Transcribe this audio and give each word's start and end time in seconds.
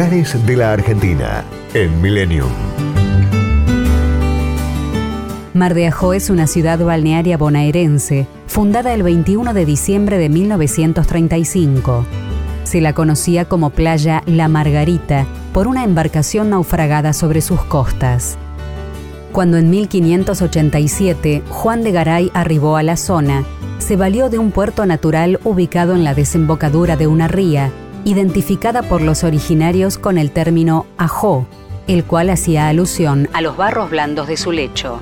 De 0.00 0.56
la 0.56 0.72
Argentina 0.72 1.44
en 1.74 2.00
Millennium. 2.00 2.48
Mar 5.52 5.74
de 5.74 5.88
Ajó 5.88 6.14
es 6.14 6.30
una 6.30 6.46
ciudad 6.46 6.78
balnearia 6.78 7.36
bonaerense, 7.36 8.26
fundada 8.46 8.94
el 8.94 9.02
21 9.02 9.52
de 9.52 9.66
diciembre 9.66 10.16
de 10.16 10.30
1935. 10.30 12.06
Se 12.64 12.80
la 12.80 12.94
conocía 12.94 13.44
como 13.44 13.68
playa 13.68 14.22
La 14.24 14.48
Margarita 14.48 15.26
por 15.52 15.66
una 15.66 15.84
embarcación 15.84 16.48
naufragada 16.48 17.12
sobre 17.12 17.42
sus 17.42 17.62
costas. 17.64 18.38
Cuando 19.32 19.58
en 19.58 19.68
1587 19.68 21.42
Juan 21.50 21.82
de 21.84 21.92
Garay 21.92 22.30
arribó 22.32 22.78
a 22.78 22.82
la 22.82 22.96
zona, 22.96 23.44
se 23.76 23.96
valió 23.96 24.30
de 24.30 24.38
un 24.38 24.50
puerto 24.50 24.86
natural 24.86 25.40
ubicado 25.44 25.94
en 25.94 26.04
la 26.04 26.14
desembocadura 26.14 26.96
de 26.96 27.06
una 27.06 27.28
ría, 27.28 27.70
identificada 28.04 28.82
por 28.82 29.02
los 29.02 29.24
originarios 29.24 29.98
con 29.98 30.18
el 30.18 30.30
término 30.30 30.86
ajó, 30.96 31.46
el 31.86 32.04
cual 32.04 32.30
hacía 32.30 32.68
alusión 32.68 33.28
a 33.32 33.40
los 33.40 33.56
barros 33.56 33.90
blandos 33.90 34.28
de 34.28 34.36
su 34.36 34.52
lecho. 34.52 35.00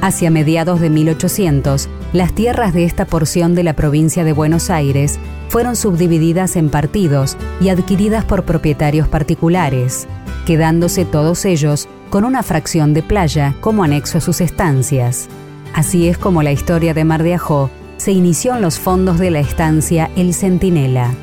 Hacia 0.00 0.30
mediados 0.30 0.80
de 0.80 0.90
1800, 0.90 1.88
las 2.12 2.32
tierras 2.32 2.74
de 2.74 2.84
esta 2.84 3.04
porción 3.04 3.54
de 3.54 3.62
la 3.62 3.74
provincia 3.74 4.24
de 4.24 4.32
Buenos 4.32 4.68
Aires 4.68 5.18
fueron 5.48 5.76
subdivididas 5.76 6.56
en 6.56 6.70
partidos 6.70 7.36
y 7.60 7.68
adquiridas 7.68 8.24
por 8.24 8.44
propietarios 8.44 9.06
particulares, 9.06 10.08
quedándose 10.44 11.04
todos 11.04 11.44
ellos 11.44 11.88
con 12.10 12.24
una 12.24 12.42
fracción 12.42 12.94
de 12.94 13.02
playa 13.02 13.54
como 13.60 13.84
anexo 13.84 14.18
a 14.18 14.20
sus 14.20 14.40
estancias. 14.40 15.28
Así 15.72 16.08
es 16.08 16.18
como 16.18 16.42
la 16.42 16.52
historia 16.52 16.94
de 16.94 17.04
Mar 17.04 17.22
de 17.22 17.34
Ajó 17.34 17.70
se 17.96 18.10
inició 18.10 18.56
en 18.56 18.62
los 18.62 18.80
fondos 18.80 19.20
de 19.20 19.30
la 19.30 19.38
estancia 19.38 20.10
El 20.16 20.34
Centinela. 20.34 21.14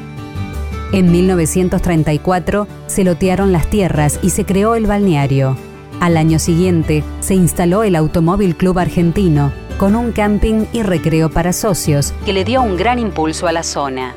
En 0.92 1.12
1934 1.12 2.68
se 2.88 3.04
lotearon 3.04 3.52
las 3.52 3.68
tierras 3.68 4.20
y 4.24 4.32
se 4.32 4.44
creó 4.44 4.74
el 4.74 4.88
balneario. 4.88 5.56
Al 6.00 6.18
año 6.18 6.40
siguiente 6.40 7.04
se 7.20 7.36
instaló 7.36 7.84
el 7.84 7.96
Automóvil 7.96 8.56
Club 8.56 8.80
Argentino 8.80 9.52
con 9.78 9.96
un 9.96 10.12
camping 10.12 10.66
y 10.74 10.82
recreo 10.82 11.30
para 11.30 11.54
socios 11.54 12.14
que 12.26 12.34
le 12.34 12.44
dio 12.44 12.64
un 12.64 12.76
gran 12.76 12.98
impulso 12.98 13.48
a 13.48 13.52
la 13.52 13.62
zona. 13.62 14.16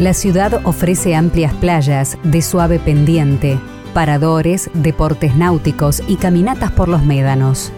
La 0.00 0.12
ciudad 0.12 0.60
ofrece 0.64 1.14
amplias 1.14 1.54
playas 1.54 2.18
de 2.24 2.42
suave 2.42 2.78
pendiente, 2.78 3.58
paradores, 3.94 4.70
deportes 4.74 5.36
náuticos 5.36 6.02
y 6.08 6.16
caminatas 6.16 6.72
por 6.72 6.88
los 6.88 7.04
médanos. 7.04 7.70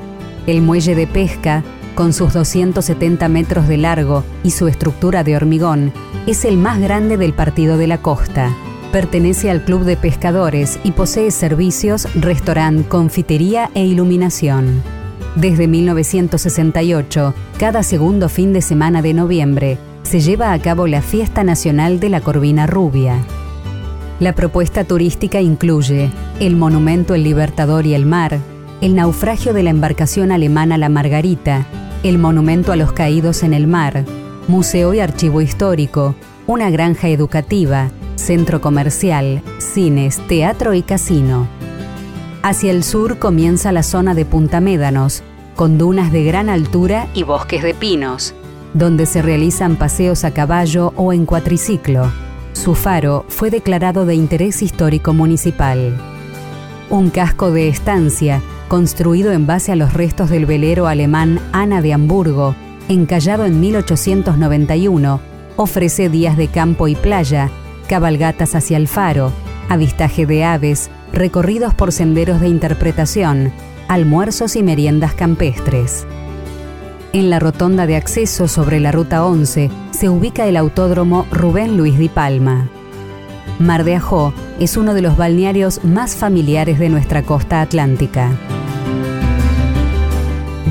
El 0.47 0.63
muelle 0.63 0.95
de 0.95 1.07
pesca 1.07 1.63
con 1.95 2.13
sus 2.13 2.33
270 2.33 3.29
metros 3.29 3.69
de 3.69 3.77
largo 3.77 4.25
y 4.43 4.51
su 4.51 4.69
estructura 4.69 5.25
de 5.25 5.37
hormigón, 5.37 5.93
es 6.27 6.45
el 6.45 6.57
más 6.57 6.81
grande 6.81 7.17
del 7.17 7.33
Partido 7.33 7.77
de 7.77 7.87
la 7.87 7.99
Costa. 7.99 8.55
Pertenece 8.93 9.51
al 9.51 9.65
Club 9.65 9.85
de 9.85 9.97
Pescadores 9.97 10.79
y 10.85 10.93
posee 10.93 11.31
servicios, 11.31 12.07
restaurante, 12.15 12.89
confitería 12.89 13.71
e 13.75 13.85
iluminación. 13.85 14.83
Desde 15.35 15.67
1968, 15.67 17.35
cada 17.59 17.83
segundo 17.83 18.29
fin 18.29 18.53
de 18.53 18.61
semana 18.61 19.01
de 19.01 19.15
noviembre, 19.15 19.79
se 20.03 20.21
lleva 20.21 20.53
a 20.53 20.59
cabo 20.59 20.87
la 20.87 21.01
Fiesta 21.01 21.43
Nacional 21.43 22.01
de 22.01 22.11
la 22.11 22.21
Corvina 22.21 22.67
Rubia. 22.67 23.17
La 24.21 24.35
propuesta 24.35 24.85
turística 24.85 25.41
incluye 25.41 26.11
el 26.39 26.55
Monumento 26.55 27.15
El 27.15 27.25
Libertador 27.25 27.87
y 27.87 27.95
el 27.95 28.05
Mar, 28.05 28.39
el 28.83 28.97
naufragio 28.97 29.53
de 29.53 29.63
la 29.63 29.71
embarcación 29.71 30.33
alemana 30.33 30.77
La 30.77 30.89
Margarita, 30.89 31.67
el 32.03 32.19
Monumento 32.19 32.73
a 32.73 32.77
los 32.77 32.93
Caídos 32.93 33.45
en 33.45 33.55
el 33.55 33.69
Mar, 33.69 34.05
Museo 34.49 34.93
y 34.93 34.99
Archivo 34.99 35.41
Histórico, 35.41 36.17
una 36.49 36.69
granja 36.69 37.07
educativa, 37.07 37.91
centro 38.17 38.61
comercial, 38.61 39.41
cines, 39.59 40.21
teatro 40.27 40.75
y 40.75 40.83
casino. 40.83 41.47
Hacia 42.43 42.73
el 42.73 42.83
sur 42.83 43.21
comienza 43.21 43.71
la 43.71 43.85
zona 43.85 44.15
de 44.17 44.25
Punta 44.25 44.61
Médanos, 44.61 45.23
con 45.55 45.79
dunas 45.79 46.11
de 46.11 46.25
gran 46.25 46.49
altura 46.49 47.07
y 47.15 47.23
bosques 47.23 47.63
de 47.63 47.75
pinos, 47.75 48.35
donde 48.75 49.07
se 49.07 49.23
realizan 49.23 49.77
paseos 49.77 50.25
a 50.25 50.35
caballo 50.35 50.93
o 50.97 51.13
en 51.13 51.25
cuatriciclo. 51.25 52.11
Su 52.53 52.75
faro 52.75 53.27
fue 53.29 53.51
declarado 53.51 54.07
de 54.07 54.17
interés 54.17 54.61
histórico 54.61 55.13
municipal. 55.13 55.97
Un 56.91 57.11
casco 57.11 57.53
de 57.53 57.69
estancia 57.69 58.43
construido 58.73 59.33
en 59.33 59.47
base 59.47 59.71
a 59.71 59.77
los 59.77 59.93
restos 59.93 60.31
del 60.31 60.47
velero 60.47 60.87
alemán 60.87 61.41
Ana 61.53 61.83
de 61.83 61.93
Hamburgo, 61.93 62.55
encallado 62.89 63.45
en 63.45 63.61
1891, 63.61 65.21
ofrece 65.57 66.09
días 66.09 66.39
de 66.39 66.49
campo 66.49 66.89
y 66.89 66.95
playa, 66.95 67.51
cabalgatas 67.87 68.55
hacia 68.55 68.79
el 68.79 68.89
faro, 68.89 69.31
avistaje 69.69 70.25
de 70.25 70.45
aves, 70.45 70.89
recorridos 71.13 71.75
por 71.75 71.93
senderos 71.93 72.41
de 72.41 72.49
interpretación, 72.49 73.53
almuerzos 73.89 74.57
y 74.57 74.63
meriendas 74.63 75.13
campestres. 75.13 76.07
En 77.13 77.29
la 77.29 77.41
rotonda 77.41 77.85
de 77.87 77.97
acceso 77.97 78.49
sobre 78.49 78.81
la 78.81 78.91
Ruta 78.91 79.27
11 79.27 79.71
se 79.91 80.09
ubica 80.09 80.47
el 80.47 80.57
autódromo 80.57 81.27
Rubén 81.31 81.77
Luis 81.77 81.99
Di 81.99 82.09
Palma. 82.09 82.71
Mar 83.59 83.85
de 83.85 83.97
Ajó 83.97 84.33
es 84.59 84.79
uno 84.79 84.95
de 84.95 85.03
los 85.03 85.19
balnearios 85.19 85.85
más 85.85 86.17
familiares 86.17 86.79
de 86.79 86.89
nuestra 86.89 87.23
costa 87.23 87.61
atlántica. 87.61 88.31